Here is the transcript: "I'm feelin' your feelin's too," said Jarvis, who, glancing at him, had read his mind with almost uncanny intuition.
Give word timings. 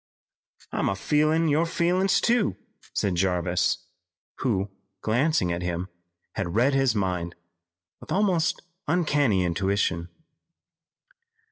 "I'm 0.71 0.95
feelin' 0.95 1.47
your 1.47 1.67
feelin's 1.67 2.19
too," 2.21 2.57
said 2.91 3.13
Jarvis, 3.13 3.85
who, 4.39 4.71
glancing 5.01 5.51
at 5.53 5.61
him, 5.61 5.89
had 6.33 6.55
read 6.55 6.73
his 6.73 6.95
mind 6.95 7.35
with 7.99 8.11
almost 8.11 8.63
uncanny 8.87 9.43
intuition. 9.43 10.09